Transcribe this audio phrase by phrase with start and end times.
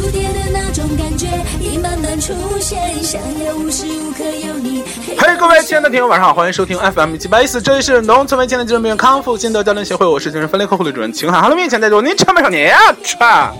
[0.00, 1.26] 触电的那种感觉
[1.60, 4.84] 已慢慢出现，想要无时无刻有你。
[5.18, 11.40] 嘿，各位亲爱的听友，晚上好，欢迎收听 FM 七八一四，这里是农村为亲的精神病康复心得教练协会，我是精神分裂科护理主任秦海。
[11.40, 12.80] 哈喽，面前在座您成没少年啊？
[13.02, 13.52] 串！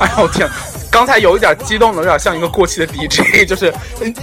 [0.00, 0.48] 哎呀，我天，
[0.90, 3.70] 刚才有一点激动的，有点像一个过气的 DJ，就是，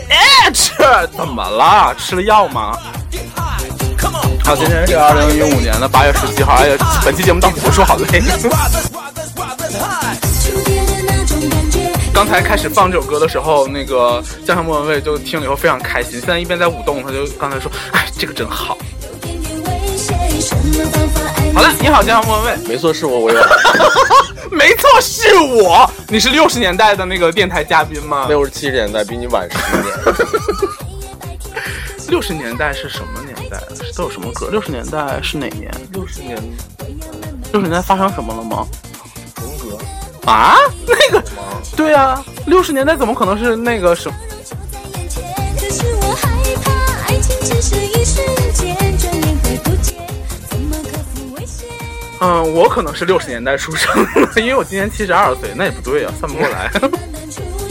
[0.10, 0.74] 哎，吃
[1.16, 1.94] 怎么了？
[2.00, 2.76] 吃了药吗？
[4.44, 6.76] 好，今天是二零一五年的八月十七号，哎呀，
[7.06, 8.24] 本期节目到此结束，好累。
[12.18, 18.76] 刚才开始放这首歌的时候，那个江上莫文蔚就听了以后非常开心，现在一边在舞动，他就刚才说，哎，这个真好。
[21.54, 22.58] 好了，你好，江上莫文蔚。
[22.70, 23.40] 没错，是我，我有
[24.50, 25.88] 没错，是我。
[26.08, 28.26] 你是六十年代的那个电台嘉宾吗？
[28.28, 29.86] 六十七十年代，比你晚十年。
[32.10, 33.62] 六十年代是什么年代？
[33.96, 34.48] 都有什么歌？
[34.50, 35.72] 六十年代是哪年？
[35.94, 36.36] 六十年
[37.54, 38.66] 六十年代发生什么了吗？
[40.28, 41.24] 啊，那个，
[41.76, 44.12] 对啊，六十年代怎么可能是那个什？
[52.20, 53.96] 嗯，我可能是六十年代出生
[54.34, 56.70] 的，因为我今年七十二岁，那也不对啊，算不过来。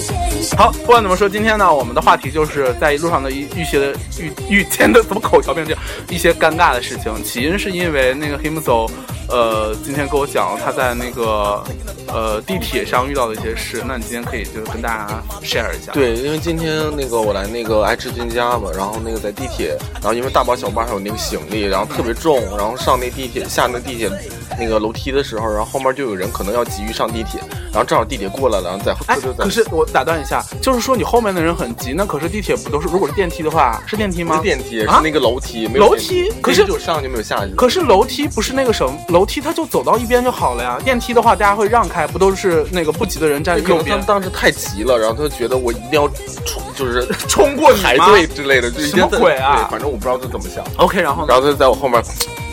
[0.56, 7.22] 好，不管怎么说，今天呢，我们的话题就是在路上的一遇些的遇遇见的怎么口条变成这样一些尴尬的事情。
[7.22, 8.88] 起因是因为那个 Himso，
[9.28, 11.62] 呃，今天跟我讲他在那个
[12.06, 13.82] 呃地铁上遇到的一些事。
[13.86, 24.10] 那你今天可以就是跟大家 share 一下。，对，因为今天那个我来那个爱吃君家嘛，然后那个在地铁，然后因为大包小包还有那个行李，然后特别重，然后上那地铁下那地铁
[24.58, 27.40] 那个楼梯的时候，然后后面就有人可能要急于上地铁，
[27.72, 30.25] 然后正好地铁过来了，然后在哎可是我打断一下，
[30.60, 32.88] 就是说你后面的人很急，那可是地铁不都是？
[32.88, 34.36] 如果是电梯的话，是电梯吗？
[34.36, 37.52] 是电梯，是啊那个楼梯，没有楼梯可是有上就没有下去。
[37.54, 40.78] 可是楼梯不是那个什么，楼梯它就走到一边就好了呀。
[40.84, 44.00] 电梯的话，大家会让开，不都是那个不急的人站右边？
[44.06, 46.08] 当时太急了，然后他就觉得我一定要
[46.44, 50.64] 冲，就是 冲过你吗排队之类的，什么鬼啊对，反正我不知道他怎么想。
[50.76, 51.28] OK，然后呢？
[51.28, 52.45] 然后他就在我后面，然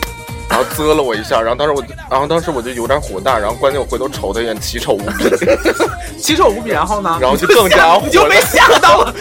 [0.64, 5.24] 后啧了我一下，然后当时我就，然后当时我就有点火大，然后关键我回头瞅他一眼，奇丑无比，
[6.20, 7.18] 奇丑无比，然后呢？
[7.20, 9.02] 然后就更加火 你就被吓到？
[9.02, 9.14] 了，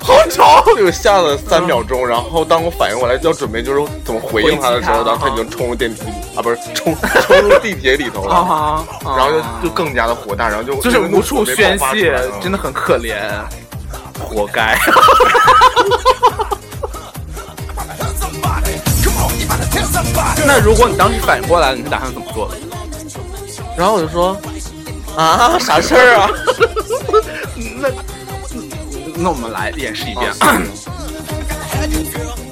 [0.00, 0.44] 好丑！
[0.76, 6.02] 就吓了三秒钟，然后当我反应过来要准备就是怎么回应他的时候，然后他已经冲入电梯
[6.36, 6.94] 啊，不是冲
[7.26, 12.12] 冲入地铁里头了，然后就就更加的火大，然后就就是无处宣泄，
[12.42, 13.14] 真的的很可怜，
[14.18, 14.76] 活该。
[20.46, 22.54] 那如果你当时反应过来了，你是打算怎么做的？
[23.76, 24.36] 然后我就说
[25.16, 26.30] 啊， 啥事儿啊？
[27.80, 27.88] 那
[29.16, 30.32] 那我们来演示一遍。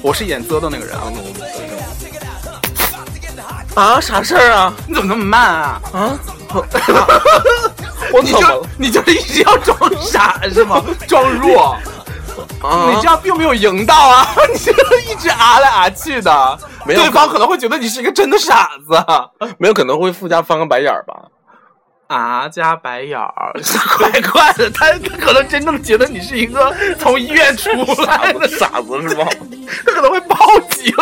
[0.01, 1.03] 我是演啧的那个人啊，
[3.75, 4.73] 啊，啥事儿啊？
[4.87, 5.81] 你怎么那么慢啊？
[5.93, 6.19] 啊？
[8.21, 10.83] 你就你就是一直要装傻是吗？
[11.07, 11.79] 装弱，啊
[12.63, 14.27] 你这样并没有赢到啊！
[14.53, 14.71] 你这
[15.11, 19.47] 一直啊来啊去的，没有对方可能会觉得你是一个真的傻子。
[19.57, 21.13] 没有可能会附加翻个白眼儿吧？
[22.07, 23.53] 啊加白眼儿，
[23.97, 27.69] 怪怪的，他他可能真正觉得你是一个从医院出
[28.03, 29.25] 来的傻傻子是吗？
[29.85, 30.37] 他可能会报
[30.69, 30.93] 警。
[30.93, 30.99] 触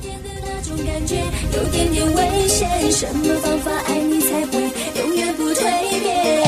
[0.00, 1.16] 电的那种感觉
[1.56, 4.70] 有点点危险，什么方法爱你才会
[5.00, 5.62] 永远不蜕
[6.00, 6.42] 变？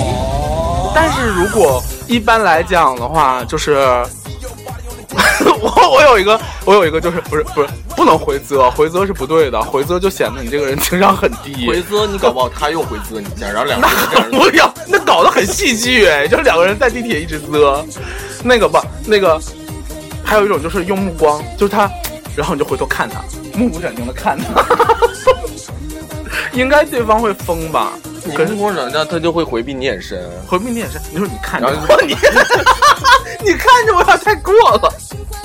[0.94, 4.04] 但是如果一般来讲的话，就是
[5.60, 11.66] 我我有一个我有一个就是不是不是不能回啧，回啧是不对的，回啧就显得你这个人情商很低。
[11.66, 17.84] 回啧你搞不好他又回啧你一下，然后两个人这样 不要，那搞得很戏剧哎，就两个人在地铁一直啧，
[18.42, 19.40] 那个吧，那个
[20.24, 21.90] 还有一种就是用目光，就是他，
[22.36, 23.22] 然后你就回头看他，
[23.58, 24.64] 目不转睛的看他，
[26.52, 27.92] 应该对方会疯吧？
[28.24, 32.14] 你可是跟我人家他就会回避你眼神，回避你眼神，你说你看着然后我，你
[33.44, 34.94] 你看着我有点太过了。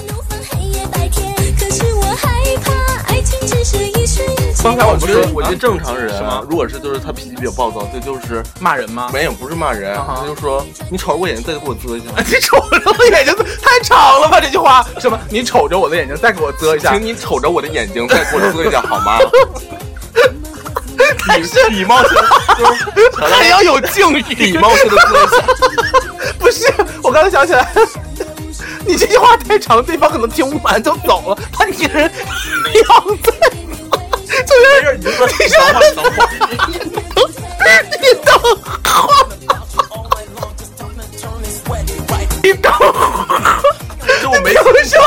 [0.07, 2.29] 无分黑夜白天，可是我害
[2.63, 4.47] 怕，爱情只是一瞬间。
[4.63, 6.13] 刚才我不是我觉得我觉得正常人
[6.49, 9.09] 如果是就是他脾气比较暴躁，这就是骂人吗？
[9.13, 14.39] 没有不是骂人，他就说你瞅着我眼睛再给我啧一下， 你瞅着我眼睛太长了吧？
[14.41, 15.17] 这句话什么？
[15.29, 17.01] 你瞅着我的眼睛，再给我啧一下请。
[17.01, 19.17] 你瞅着我的眼睛再给我啧一下好吗？
[21.27, 22.09] 但 是礼貌性
[22.55, 22.65] 就
[23.01, 24.95] 是 还要有敬语，礼貌性的
[26.39, 26.71] 不是，
[27.03, 27.67] 我刚才想起来，
[28.85, 31.37] 你这句话太长，对方可能听不完就走了。
[31.51, 32.11] 他一个人
[32.87, 33.31] 要在，
[34.45, 36.27] 就是你就说等会儿等会儿，
[37.91, 38.53] 你等会儿，
[42.43, 42.89] 你等会儿，
[44.21, 44.97] 就我没凭什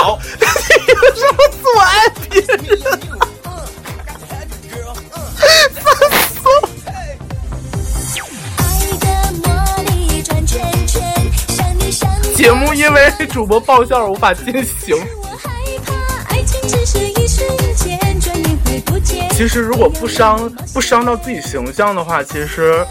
[12.80, 14.96] 因为主播爆笑而无法进行。
[15.22, 15.50] 我害
[15.84, 17.46] 怕，爱情只是一瞬
[17.76, 19.28] 间，转眼会不见。
[19.32, 22.82] 其实如果不伤不伤到自己形象的话，其实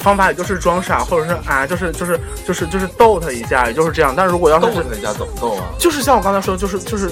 [0.00, 4.12] 方法也就是装傻，或者是啊，就是就是就是就是逗他一下，也就是这样。
[4.16, 5.66] 但如果要是逗他一下怎么逗啊？
[5.78, 7.08] 就是像我刚才说，就是就是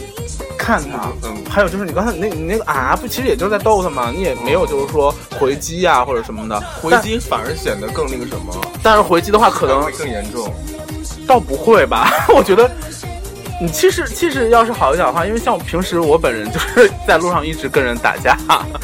[0.59, 6.61] 看他，嗯还有就是你刚才那你那个啊，不，其实也就是在逗他嘛，你也没有就是说回击呀、或者什么的。
[6.83, 8.53] 回击反而显得更那个什么，
[8.83, 10.53] 但，但是回击的话可能会更严重。
[11.31, 12.11] 倒不会吧？
[12.35, 12.69] 我觉得
[13.61, 18.37] 你气势气势要是好一点的话，因为像我平时我本人就是在路上一直跟人打架，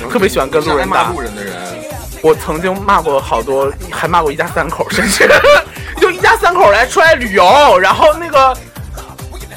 [0.08, 1.12] 特别喜欢跟路人打骂。
[1.12, 1.54] 路人的人，
[2.22, 5.28] 我曾经骂过好多，还骂过一家三口，甚至
[6.00, 8.56] 就一家三口来出来旅游，然后那个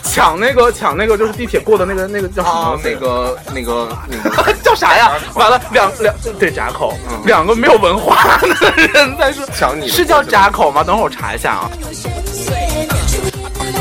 [0.03, 2.79] 抢那个抢那个就是地铁过的那个那个叫什么？
[2.83, 8.47] 那个那个那个 叫啥呀完了，两两对闸口，嗯两个没有文化的
[8.93, 10.83] 人在说，抢你是叫闸口吗？
[10.83, 11.69] 等会儿我查一下啊。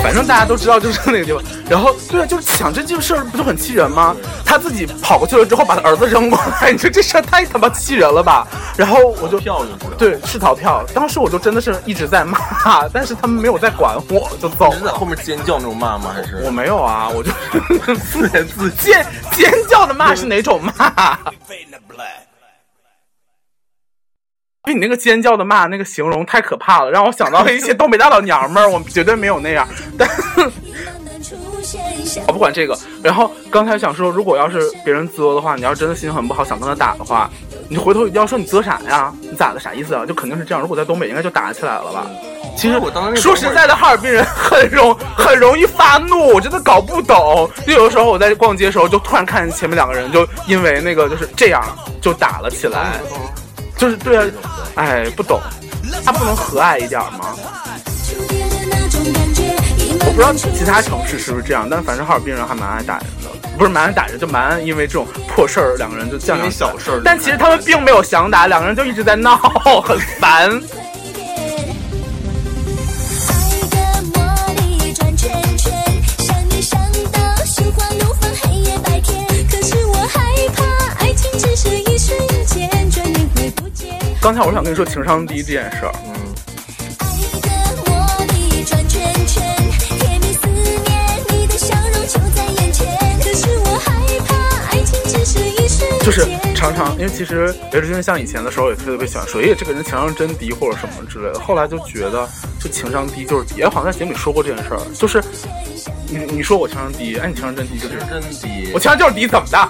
[0.03, 4.17] 反正大家都知道就是那个地方，然后对啊，就是抢这件事儿不就很气人吗？
[4.45, 8.47] 他自己跑过去了之后，把他儿子扔过来，你说这事儿太他妈气人了吧？
[8.77, 9.97] 然后我就票就是。
[9.99, 12.39] 对是逃票，当时我就真的是一直在骂，
[12.93, 14.71] 但是他们没有在管我，就走了。
[14.73, 16.13] 你是在后面尖叫那种骂吗？
[16.15, 17.31] 还是我没有啊，我就
[17.97, 18.73] 自言自语？
[18.81, 21.19] 尖尖叫的骂是哪种骂？
[24.69, 29.67] 因为你那个尖叫的骂那个形容太可怕了，让我想到了一些东北大老娘们儿，我绝对没有那样。
[29.97, 30.07] 但
[32.27, 37.31] 我 不管这个，然后刚才想说，如果要是别人作的话，你要真的心情很不好，想跟他打的话，
[37.71, 39.11] 你回头要说你作啥呀？
[39.23, 39.61] 你咋的？
[39.61, 40.05] 啥意思啊？
[40.05, 40.61] 就肯定是这样。
[40.61, 42.07] 如果在东北，应该就打起来了吧？
[42.55, 47.51] 其实我当时说实在的，哈尔滨人很容很容易发怒，我真的搞不懂。
[47.67, 51.65] 就有的时候我在逛街的时候，就突然看见前面两个人就因为那个就是这样
[52.03, 53.01] 就打了起来，
[53.79, 54.25] 就是对啊，
[54.75, 55.41] 哎，不懂，
[56.05, 57.35] 他不能和蔼一点吗？
[60.01, 69.37] 我不知道其他城市是不是这样，但反正哈尔滨人还蛮爱打人的，不是蛮爱打人，就蛮爱因为这种破事儿两个人就这样因为小事儿但其实他们并没有想打，两个人就一直在闹，
[69.83, 70.51] 很烦。
[84.29, 86.13] 刚才我想跟你说情商低这件事儿，嗯，
[86.99, 87.07] 爱
[87.41, 87.49] 的
[87.87, 89.43] 魔力转圈圈，
[89.97, 92.87] 甜蜜思念，你的笑容就在眼前。
[93.21, 93.91] 可是我害
[94.27, 94.35] 怕，
[94.67, 96.55] 爱情只是一瞬间。
[96.55, 101.41] 常常因为其实刘志军像以前的时候也特别喜欢说，哎，这个人情商真低或者什么之类的。
[101.41, 102.29] 后来就觉得，
[102.61, 105.25] 就情商低就是低，哎，好像在节目里说过这件事儿，就是
[106.07, 109.69] 你你说我情商低，哎，你情商真低，就是真低我，情商就是低，怎么的？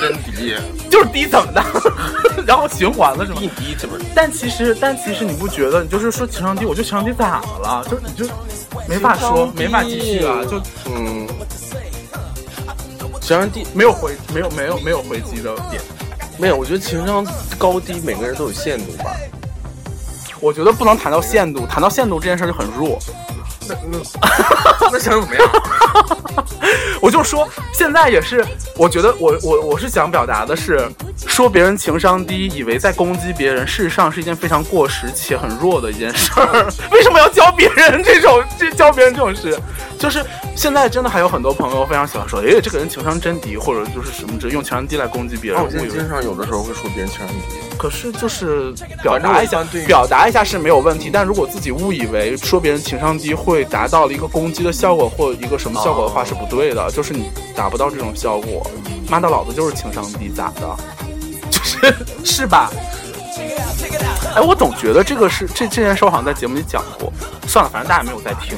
[0.00, 0.54] 真低，
[0.90, 1.62] 就是低怎么的？
[2.46, 3.38] 然后循环了是吗？
[3.40, 7.84] 一低这不是但其实，但其实你不觉得，你就是说情商低，我就情商低咋的了？
[7.88, 8.26] 就是你就
[8.88, 11.26] 没法说，没法继续啊，就嗯，
[13.20, 15.80] 情商低没有回，没有没有没有回击的点。
[16.38, 17.24] 没有，我觉得情商
[17.58, 19.14] 高低每个人都有限度吧。
[20.40, 22.98] 我觉得不能谈到限度，谈到限度这件事就很弱。
[24.92, 25.48] 那想怎么样？
[27.00, 28.44] 我就说，现在也是，
[28.76, 30.88] 我觉得我我我是想表达的是，
[31.26, 36.66] 说别人情商低，以为在攻击别人，事实上是一件非常过时且很弱的一件事儿。
[36.92, 39.58] 为什么要教别人这种这教别人这种事？
[39.98, 40.24] 就是
[40.56, 45.60] 现在真的还有很多朋友非常喜欢说，哎，这个人情商真低，或者就是什么只用情商低来攻击别人。
[45.60, 47.71] 哦，我经常有的时候会说别人情商低。
[47.82, 48.72] 可是就是
[49.02, 51.10] 表达一下表达一下是没有问题。
[51.12, 56.88] 但如果自己误以为说别人情商低会达到了一个攻击的效果或一个什么效果的话，是不对的。
[56.92, 58.64] 就是你达不到这种效果。
[59.10, 60.76] 妈的，老子就是情商低，咋的？
[61.50, 62.70] 就是 是吧？
[64.36, 67.12] 哎，我总觉得这个是这这件事，我好像在节目里讲过。
[67.48, 68.56] 算了，反正大家没有在听。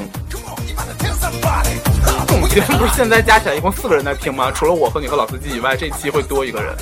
[2.29, 4.51] 我们节目不是现在加起来一共四个人在听吗？
[4.51, 6.75] 除了我和你和老司机以外，这期会多一个人。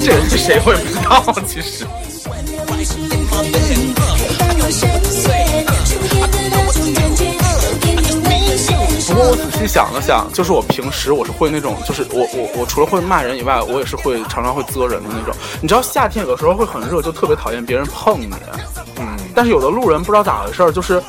[0.00, 1.86] 这人是谁我也不知道，其实。
[9.08, 15.34] 不过我仔细想了想，就是我平时我是会那种，就是我我我除了会骂人以外，我也是会常常会嘬人的那种。
[15.62, 18.28] 你知道夏天有的时候会很热，就特别讨厌别人碰你。
[18.98, 21.02] 嗯，但是有的路人不知道咋回事，就是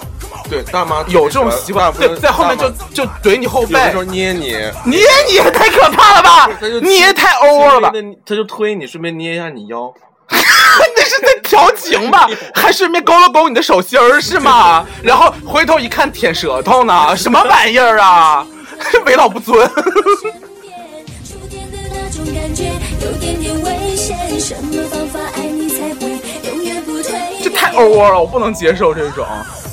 [0.50, 7.92] 对，大妈有这种习惯，对，在后面就就怼你后背有的时，候捏你，捏你也太可怕了吧他就，你也太 over 了吧，
[8.26, 9.94] 他就推你，顺便捏一下你腰。
[10.30, 12.28] 那是在调情吧？
[12.54, 14.86] 还顺便勾了勾你的手心儿是吗？
[15.02, 18.46] 然后回头一看舔舌头呢，什么玩意儿啊？
[19.06, 19.70] 为老不尊。
[27.42, 29.26] 这太 over 了，我不能接受这种，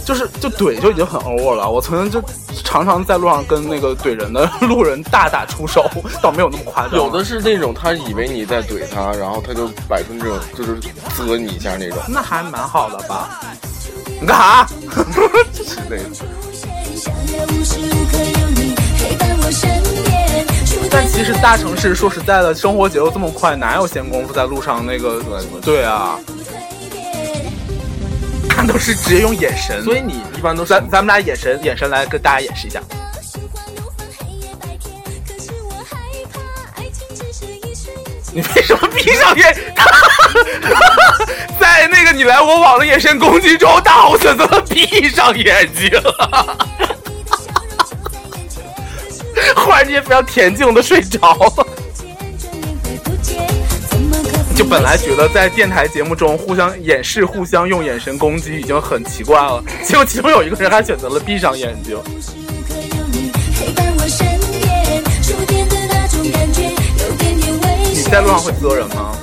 [0.04, 1.70] 就是就怼就已经很 over 了。
[1.70, 2.22] 我曾经就
[2.62, 5.90] 常常在路上跟那个怼人的路人大打出手，
[6.22, 6.94] 倒没有那么夸张。
[6.96, 10.78] 有的是那种他以为你在怼他，然后他就摆出这种就是
[11.16, 13.40] 啧你一下那种那还蛮好的吧？
[14.20, 14.66] 你干啥？
[20.90, 25.20] 但其实大城市说实在的，生活节奏这么快，哪有闲工夫在路上那个？
[25.60, 26.18] 对啊，
[28.64, 29.84] 看都是直接用眼神。
[29.84, 32.80] 所以你一般都是咱咱们俩眼神眼神来跟大家演示一下。
[38.32, 39.54] 你为什么闭上眼？
[41.60, 45.90] 在那个你来我往的眼神攻击中，大红选择了闭上眼睛。
[49.54, 51.66] 忽然间非常恬静的睡着了。
[54.54, 61.98] 就本来觉得在电台节目中互相掩饰、互相用眼神攻击已经很奇怪了，结果其中有一个人还选择了闭上眼睛。
[67.92, 69.16] 你在路上会啧人吗？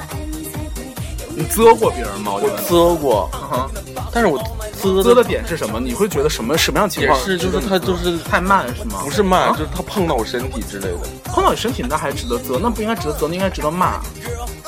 [1.34, 2.34] 你啧过别人吗？
[2.34, 3.70] 我我觉得啧过，嗯
[4.14, 4.38] 但是我
[4.82, 5.80] 啧啧的点是什么？
[5.80, 7.20] 你会觉得什么什么样情况？
[7.20, 9.02] 是就是他就是太慢是吗？
[9.04, 10.98] 不是慢，啊就是他碰到我身体之类的。
[11.26, 13.86] 碰到你身体那还值得啧，那不应该值得啧，那应该值得骂。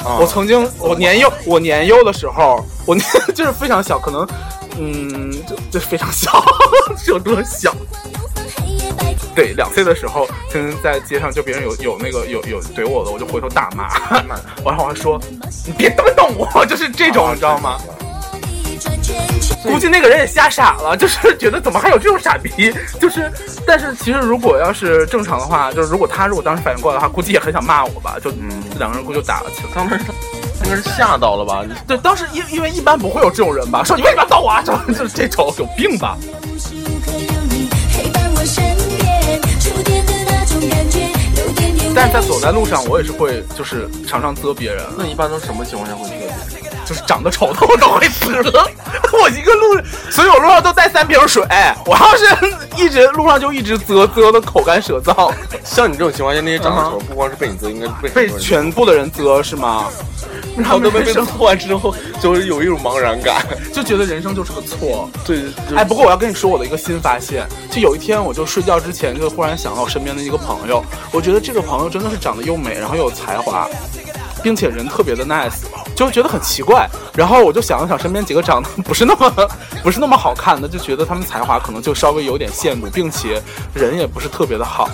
[0.03, 4.27] 啊我曾经，我年幼，我年幼的时候，我年 就是非常小，可能，
[4.77, 6.43] 嗯，就就非常小，
[6.98, 7.74] 是有多小？
[9.36, 13.88] 对，两岁的时候，曾经在街上就别人有有那个有有怼我的，我就回头大骂，
[14.63, 15.20] 然后我还说
[15.65, 17.79] 你别动动我，就是这种，你知道吗？
[19.63, 23.31] 估计那个人也吓傻了， 就是觉得怎么还有这种傻逼，就是，
[23.65, 29.69] 但是其实如果要是正常的话，就是如果他如果当时反应过来的话，估计也很想骂我吧，就嗯两个人估计就打了起来。
[29.74, 31.63] 当时他应该是吓到了吧？
[31.88, 34.62] 对，当时因因为一般不会有这种人吧，说你为什么要揍我啊？
[34.65, 36.17] 就就是这种有病吧？
[41.95, 46.10] 但是在走在路上，我也是会就是常常啧别人，那一般都什么情况下会？
[46.86, 48.28] 就是长得丑的我都会啧。
[49.13, 51.44] 我一个路，所以我路上都带三瓶水。
[51.86, 52.25] 我要是
[52.75, 55.32] 一直路上就一直啧啧的口干舌燥，
[55.63, 59.86] 像你这种情况下，那些长得嗯丑，不光是被你啧，应该是被被全部的人啧是吗？
[60.58, 63.44] 然后都被被他做完之后，就是有一种茫然感。
[63.74, 65.10] 就觉得人生就是个错。
[65.25, 73.68] 对，就哎，不过我要跟你说我的一个新发现，就有一天我就睡觉之前就忽然想到我身边的一个朋友，我觉得这个朋友真的是长得又美，然后又有才华，
[74.44, 75.64] 并且人特别的 nice，
[75.96, 76.88] 就觉得很奇怪。
[77.16, 79.32] 然后我就想了想身边几个长得不是那么
[79.82, 83.42] 不是那么好看的，就觉得他们才华可能就稍微有点限度，并且
[83.74, 84.90] 人也不是特别的好。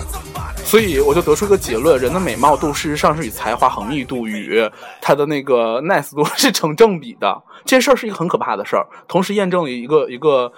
[0.64, 7.42] 所以我就得出一个结论：人的美貌度事实上是与才华横密度与他的那个 nice 度是成正比的。
[7.64, 10.52] 这事儿是一个很可怕的事儿，同时验证了一个一个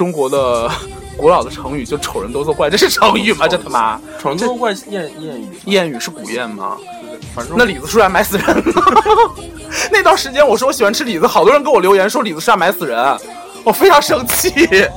[0.00, 0.70] 中国的
[1.14, 2.70] 古老的成语，就丑人多作怪。
[2.70, 3.46] 这是成语吗？
[3.46, 6.78] 这他妈丑人多作怪谚谚语，谚语是古谚吗？
[7.34, 8.62] 反正那李子树上埋死人了。
[9.92, 13.18] 那段时间我说我喜欢吃李子，好多人给我留言说李子树上埋死人，
[13.62, 14.48] 我非常生气。
[14.50, 14.88] Let's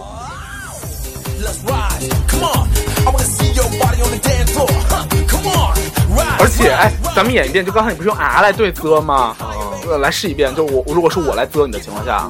[1.67, 2.09] ride.
[2.29, 2.69] Come on.
[3.05, 4.69] I wanna see your body on the dance floor.
[5.27, 5.75] Come on.
[6.15, 6.39] Ride.
[6.39, 9.35] 而且，哎，咱们演一遍，就刚才你不是用啊来对啧吗？
[9.87, 12.29] 呃，来试一遍，就我如果是我来啧你的情况下，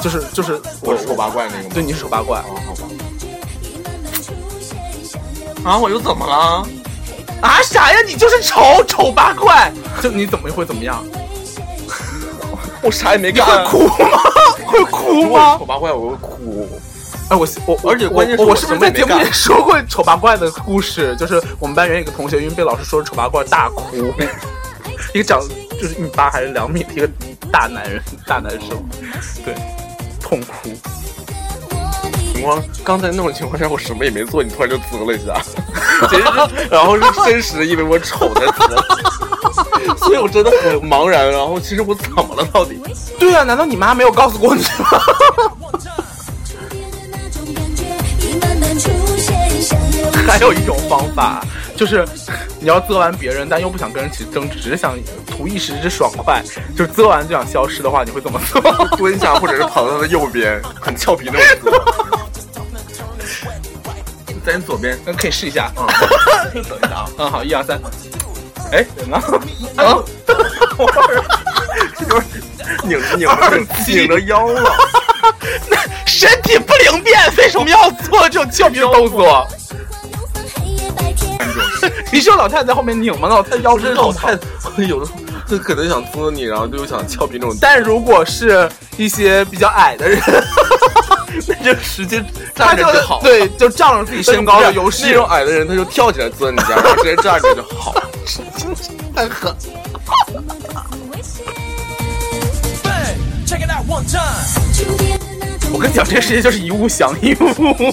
[0.00, 1.70] 就是就是我是丑八怪那个吗？
[1.72, 2.82] 对你是丑八怪，哦，好吧。
[5.64, 6.66] 啊，我又怎么了？
[7.40, 7.98] 啊啥呀？
[8.06, 11.02] 你就是丑丑八怪，就你怎么会怎么样？
[12.82, 13.46] 我啥也没你干。
[13.66, 14.18] 会哭吗？
[14.66, 15.64] 会哭吗丑？
[15.64, 16.68] 八怪，我会哭。
[17.30, 21.16] 哎，我我而且关键是我我我是不是在节目里 说过丑八怪的故事？
[21.16, 23.96] 就是我们班原有一个同学，因为被老师说是丑八怪，大哭。
[25.14, 25.40] 一个长
[25.80, 27.08] 就是一米八还是两米的一个
[27.50, 28.68] 大男人，大男生，
[29.42, 29.54] 对，
[30.20, 30.68] 痛哭。
[32.34, 35.40] 情况刚才那种情况下，我什么也没做，你突然就啧了一下，
[36.10, 36.28] 其实是
[36.70, 41.30] 然后是真实的因为我丑才啧， 所以我真的很茫然。
[41.30, 42.78] 然后其实我怎么了到底？
[43.18, 44.68] 对啊，难道你妈没有告诉过你吗？
[50.26, 51.44] 还有一种方法，
[51.76, 52.06] 就是
[52.60, 54.96] 你要啧完别人，但又不想跟人起争执，只是想
[55.40, 56.42] 图一时之爽快，
[56.76, 58.60] 就是啧完就想消失的话，你会怎么做？
[58.98, 61.82] 蹲下或者是跑到他的右边， 很俏皮那种啧。
[64.44, 65.72] 在你左边，那可以试一下。
[65.78, 65.86] 嗯，
[66.62, 67.80] 等一下啊，嗯，好，一二三。
[68.72, 69.16] 哎，人呢？
[69.76, 69.96] 啊，
[71.98, 72.26] 这就是
[72.84, 74.72] 拧着拧着拧着腰了。
[75.70, 79.46] 那身体不灵便，为什么要做这种俏皮的动作？
[82.12, 83.28] 你是有老太太在后面拧吗？
[83.28, 84.42] 老太太腰真是老太太，
[84.86, 85.10] 有的
[85.50, 87.56] 就可能想作你，然后就想俏皮那种。
[87.60, 90.20] 但如果是一些比较矮的人，
[91.48, 95.06] 那就直接站着就好对，就仗着自己身高的优势。
[95.06, 97.92] 那种矮的人，他就跳起来钻你家， 然后直接站着就好。
[99.14, 99.52] 太狠。
[102.84, 104.20] Bang, check it out one time.
[105.72, 107.92] 我跟你讲，这个世界就是一物降一物，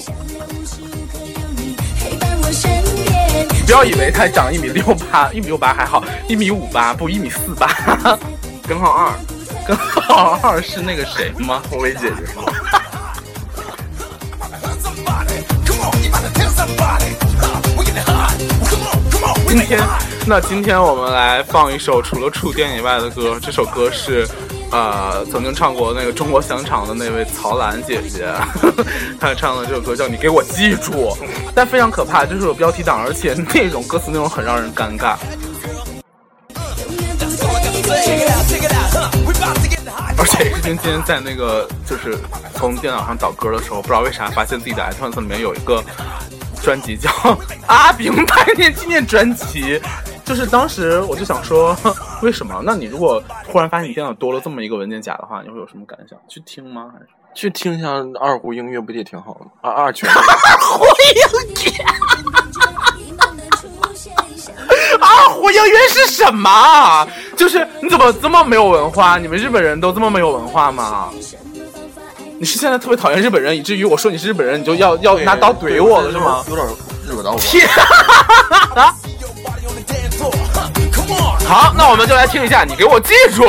[3.68, 7.68] 不要以为他长一米六八， 一米六八还好，一米五八不一米四八，
[8.66, 9.12] 根号二，
[9.68, 11.60] 根号二是那个谁吗？
[11.68, 12.22] 红梅姐姐。
[19.46, 19.78] 今天，
[20.26, 23.38] 那今天我们来放一首除了触电以外的歌。
[23.38, 24.26] 这首歌是
[24.70, 28.28] 呃，曾经唱过那个《中国香肠》的那位曹兰姐姐，
[29.18, 30.92] 她唱的这首歌叫《你给我记住》，
[31.54, 35.16] 但非常可怕，就是有标题党，而且那种歌词内容很让人尴尬。
[40.18, 42.18] 而且是今天在那个就是
[42.54, 45.82] 从电脑上找歌的时候，不知道为啥发现自己的 iTunes 里面有一个
[46.62, 47.08] 专辑叫
[47.66, 49.80] 《阿炳百年纪念专辑》，
[50.28, 51.74] 就是当时我就想说，
[52.20, 52.60] 为什么？
[52.62, 56.18] 那你如果忽然发现你电脑多了这么一个文件夹的话，你会有什么感想？
[56.28, 56.90] 去听吗？
[56.92, 57.88] 还是去听一下
[58.20, 59.46] 二胡音乐不也挺好的？
[59.62, 60.16] 二二泉，二
[65.30, 67.08] 胡音乐 是什么啊？
[67.34, 69.16] 就是你怎么这么没有文化？
[69.18, 71.08] 你们日本人都这么没有文化吗？
[72.38, 76.44] 你是现在特别讨厌日本人，以至于我说你是日本人，你就要要拿刀怼我了是吗？
[76.50, 76.66] 有点
[77.08, 77.38] 惹到我。
[77.38, 77.66] 天！
[81.46, 83.44] 好，那我们就来听一下，你给我记住。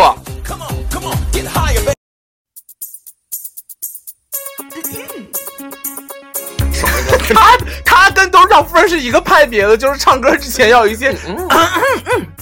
[7.31, 11.11] 他他跟董事长夫人是一个派别的，就是唱歌之前要有一些。
[11.13, 11.27] 不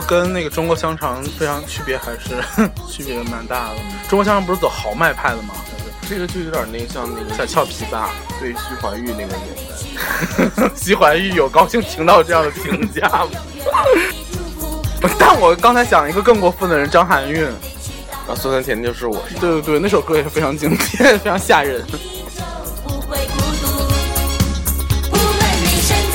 [0.00, 2.42] 跟那个中国香肠非常区别，还是
[2.88, 3.76] 区别蛮大的。
[4.08, 5.54] 中国香肠不是走豪迈派的吗？
[6.08, 8.10] 这个就有点那个像那个小俏皮吧。
[8.40, 9.38] 对徐怀钰那个年
[10.56, 10.70] 代。
[10.76, 13.30] 徐怀钰有高兴听到这样的评价吗？
[15.18, 17.42] 但我刚才想一个更过分的人，张含韵。
[18.26, 21.82] 然后酸酸甜甜就是我，对对对，那首歌也是非常经典，非常吓人。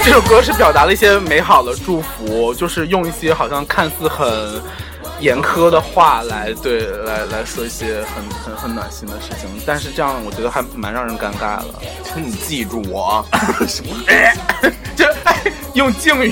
[0.06, 4.62] 这首歌是表达了一些美好的祝福，就是用一些好像看似很
[5.22, 11.68] 严苛的话来对来来说一些很很很暖心的事情，但是这样我觉得还蛮让人尴尬的。
[12.04, 13.26] 请你记住我。
[13.66, 13.96] 什么？
[14.94, 15.42] 就哎，
[15.74, 16.32] 用敬语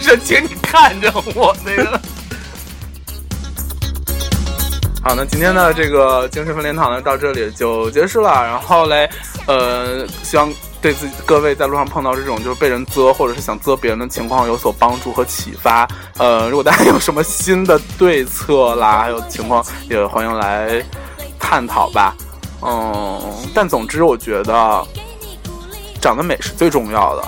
[0.00, 2.00] 说，请你看着我那个。
[5.02, 8.30] 好，那今天的这个精神分裂堂呢，到这里就结束了。
[8.42, 9.08] 然后嘞，
[9.46, 15.88] 呃，希望对自己各位在路上碰到这种就是被人责或者是想责别人的情况有所帮助和启发。
[16.18, 20.84] 呃，如果大家有什么新的对策啦，还有情况，也欢迎来
[21.38, 22.14] 探讨吧。
[22.62, 23.20] 嗯，
[23.54, 24.86] 但总之我觉得
[26.00, 27.22] 长得美是最重要的。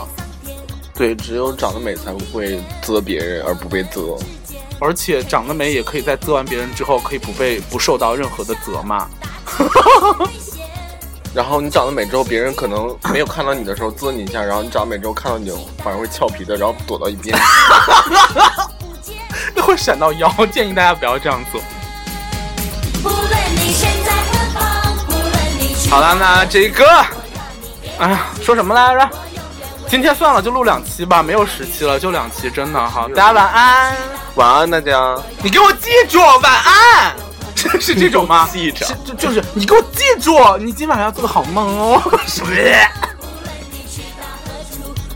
[0.94, 4.16] 对，只有长得美才不会责别人，而不被责。
[4.80, 9.08] 而且长得美也可以在责完别人之后，可以不被不受到任何的责骂。
[11.34, 15.50] 然后你长得美之后，别人可能没有看到你的时候滋你一下，然后你长得美之后看到你，
[15.84, 17.38] 反而会俏皮的，然后躲到一边。
[19.54, 21.60] 那会闪到腰， 建议大家不要这样做。
[23.02, 26.84] 不论你身在何方，不论你去好了，那这个，
[27.98, 29.08] 哎呀，说什么来着？
[29.86, 33.96] 今天算了，就录两期吧，没有十期了，就两期，真的好，大家晚安。
[34.34, 35.16] 晚安，大家。
[35.42, 37.14] 你给我记住，晚安。
[37.56, 38.48] 是是这种吗？
[38.52, 42.00] 记着就就是你给我记住，你今晚要做个好梦哦。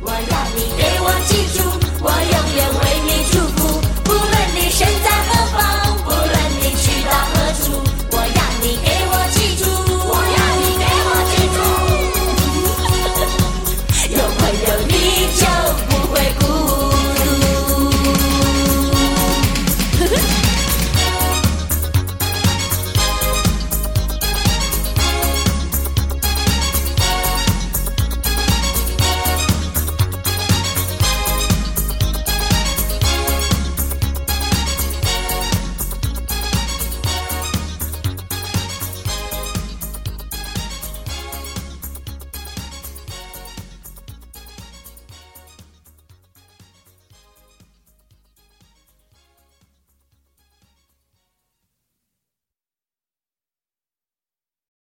[0.05, 0.11] 我
[0.57, 1.62] 你给我记住，
[2.03, 2.82] 我永远。